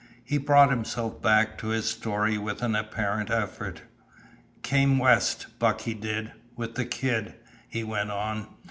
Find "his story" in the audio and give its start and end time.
1.67-2.35